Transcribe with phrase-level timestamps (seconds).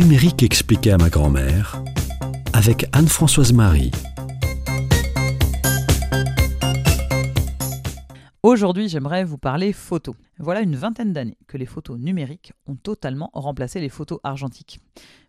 [0.00, 1.84] numérique expliqué à ma grand-mère
[2.54, 3.90] avec Anne-Françoise Marie.
[8.42, 10.16] Aujourd'hui, j'aimerais vous parler photo.
[10.38, 14.80] Voilà une vingtaine d'années que les photos numériques ont totalement remplacé les photos argentiques.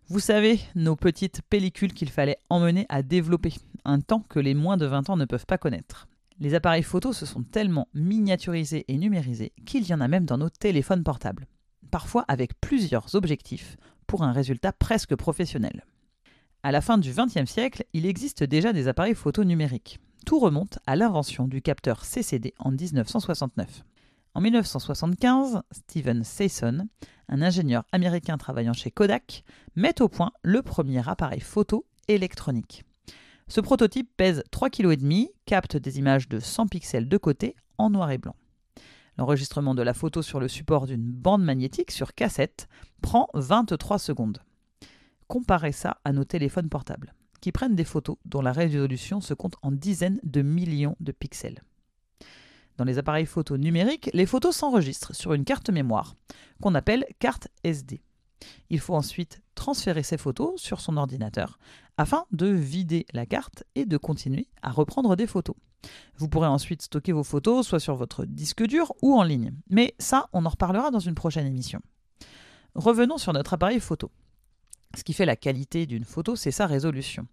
[0.08, 3.52] Vous savez, nos petites pellicules qu'il fallait emmener à développer,
[3.84, 6.08] un temps que les moins de 20 ans ne peuvent pas connaître.
[6.40, 10.38] Les appareils photos se sont tellement miniaturisés et numérisés qu'il y en a même dans
[10.38, 11.46] nos téléphones portables,
[11.90, 13.76] parfois avec plusieurs objectifs
[14.20, 15.86] un résultat presque professionnel.
[16.62, 19.98] À la fin du XXe siècle, il existe déjà des appareils photo numériques.
[20.26, 23.84] Tout remonte à l'invention du capteur CCD en 1969.
[24.34, 26.88] En 1975, Steven Sayson,
[27.28, 29.44] un ingénieur américain travaillant chez Kodak,
[29.74, 32.84] met au point le premier appareil photo électronique.
[33.48, 38.10] Ce prototype pèse 3,5 kg, capte des images de 100 pixels de côté en noir
[38.10, 38.36] et blanc.
[39.18, 42.68] L'enregistrement de la photo sur le support d'une bande magnétique sur cassette
[43.02, 44.42] prend 23 secondes.
[45.28, 49.56] Comparez ça à nos téléphones portables, qui prennent des photos dont la résolution se compte
[49.62, 51.62] en dizaines de millions de pixels.
[52.78, 56.16] Dans les appareils photo numériques, les photos s'enregistrent sur une carte mémoire,
[56.62, 58.02] qu'on appelle carte SD.
[58.70, 61.58] Il faut ensuite transférer ces photos sur son ordinateur
[61.96, 65.56] afin de vider la carte et de continuer à reprendre des photos.
[66.16, 69.52] Vous pourrez ensuite stocker vos photos soit sur votre disque dur ou en ligne.
[69.68, 71.80] Mais ça, on en reparlera dans une prochaine émission.
[72.74, 74.10] Revenons sur notre appareil photo.
[74.96, 77.26] Ce qui fait la qualité d'une photo, c'est sa résolution.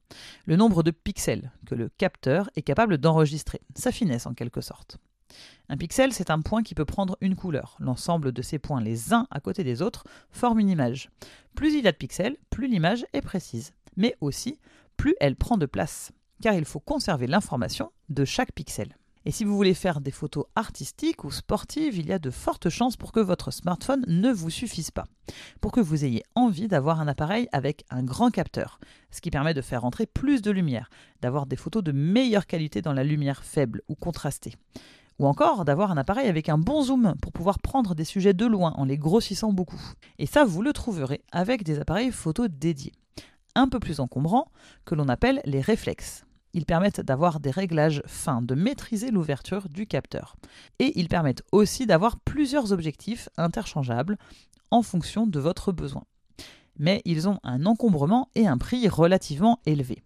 [0.46, 4.98] Le nombre de pixels que le capteur est capable d'enregistrer, sa finesse en quelque sorte.
[5.70, 7.76] Un pixel, c'est un point qui peut prendre une couleur.
[7.80, 11.10] L'ensemble de ces points, les uns à côté des autres, forme une image.
[11.56, 13.74] Plus il y a de pixels, plus l'image est précise.
[13.96, 14.60] Mais aussi,
[14.98, 16.12] plus elle prend de place.
[16.42, 18.96] Car il faut conserver l'information de chaque pixel.
[19.26, 22.70] Et si vous voulez faire des photos artistiques ou sportives, il y a de fortes
[22.70, 25.06] chances pour que votre smartphone ne vous suffise pas.
[25.60, 28.80] Pour que vous ayez envie d'avoir un appareil avec un grand capteur,
[29.12, 30.90] ce qui permet de faire entrer plus de lumière,
[31.22, 34.56] d'avoir des photos de meilleure qualité dans la lumière faible ou contrastée
[35.20, 38.46] ou encore d'avoir un appareil avec un bon zoom pour pouvoir prendre des sujets de
[38.46, 39.82] loin en les grossissant beaucoup.
[40.18, 42.94] Et ça, vous le trouverez avec des appareils photo dédiés,
[43.54, 44.52] un peu plus encombrants,
[44.86, 46.24] que l'on appelle les réflexes.
[46.54, 50.36] Ils permettent d'avoir des réglages fins, de maîtriser l'ouverture du capteur.
[50.80, 54.18] Et ils permettent aussi d'avoir plusieurs objectifs interchangeables
[54.72, 56.06] en fonction de votre besoin.
[56.80, 60.02] Mais ils ont un encombrement et un prix relativement élevés.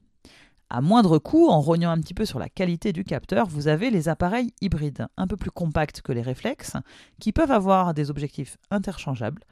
[0.69, 3.91] À moindre coût, en rognant un petit peu sur la qualité du capteur, vous avez
[3.91, 6.77] les appareils hybrides, un peu plus compacts que les réflexes,
[7.19, 9.43] qui peuvent avoir des objectifs interchangeables,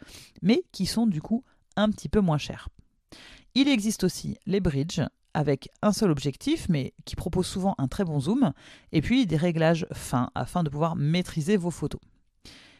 [0.41, 1.43] mais qui sont du coup
[1.75, 2.69] un petit peu moins chers.
[3.53, 8.03] Il existe aussi les bridges, avec un seul objectif, mais qui proposent souvent un très
[8.03, 8.53] bon zoom,
[8.91, 12.01] et puis des réglages fins afin de pouvoir maîtriser vos photos.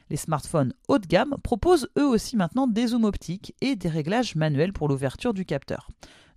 [0.09, 4.36] Les smartphones haut de gamme proposent eux aussi maintenant des zooms optiques et des réglages
[4.36, 5.88] manuels pour l'ouverture du capteur.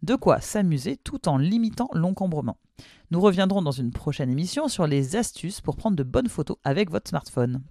[0.02, 2.58] De quoi s'amuser tout en limitant l'encombrement.
[3.10, 6.90] Nous reviendrons dans une prochaine émission sur les astuces pour prendre de bonnes photos avec
[6.90, 7.62] votre smartphone.